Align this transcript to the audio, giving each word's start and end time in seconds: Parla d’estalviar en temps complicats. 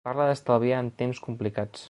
Parla 0.07 0.25
d’estalviar 0.29 0.79
en 0.85 0.91
temps 1.03 1.23
complicats. 1.29 1.79